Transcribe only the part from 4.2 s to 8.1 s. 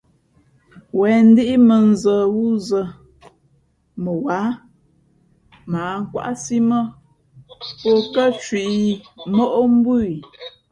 wáha mα ǎ nkwáʼsí mά pó